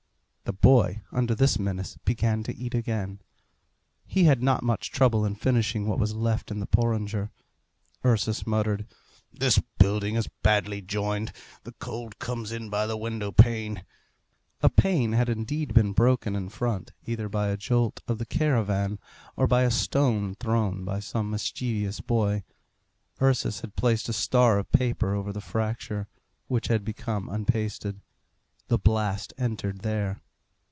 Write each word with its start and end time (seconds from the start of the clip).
The 0.43 0.53
boy, 0.67 1.01
under 1.13 1.33
this 1.33 1.57
menace, 1.57 1.97
began 2.03 2.43
to 2.43 2.53
eat 2.53 2.75
again. 2.75 3.21
He 4.05 4.25
had 4.25 4.43
not 4.43 4.63
much 4.63 4.91
trouble 4.91 5.23
in 5.23 5.35
finishing 5.35 5.87
what 5.87 5.97
was 5.97 6.13
left 6.13 6.51
in 6.51 6.59
the 6.59 6.65
porringer. 6.67 7.31
Ursus 8.03 8.45
muttered, 8.45 8.85
"This 9.31 9.59
building 9.79 10.15
is 10.15 10.27
badly 10.43 10.81
joined. 10.81 11.31
The 11.63 11.71
cold 11.79 12.19
comes 12.19 12.51
in 12.51 12.69
by 12.69 12.85
the 12.85 12.97
window 12.97 13.31
pane." 13.31 13.85
A 14.61 14.69
pane 14.69 15.13
had 15.13 15.29
indeed 15.29 15.73
been 15.73 15.93
broken 15.93 16.35
in 16.35 16.49
front, 16.49 16.91
either 17.05 17.29
by 17.29 17.47
a 17.47 17.55
jolt 17.55 18.01
of 18.05 18.17
the 18.17 18.25
caravan 18.25 18.99
or 19.37 19.47
by 19.47 19.61
a 19.63 19.71
stone 19.71 20.35
thrown 20.35 20.83
by 20.83 20.99
some 20.99 21.29
mischievous 21.31 22.01
boy. 22.01 22.43
Ursus 23.21 23.61
had 23.61 23.77
placed 23.77 24.09
a 24.09 24.13
star 24.13 24.57
of 24.59 24.69
paper 24.73 25.15
over 25.15 25.31
the 25.31 25.39
fracture, 25.39 26.09
which 26.49 26.67
had 26.67 26.83
become 26.83 27.29
unpasted. 27.29 28.01
The 28.67 28.77
blast 28.77 29.33
entered 29.37 29.79
there. 29.79 30.21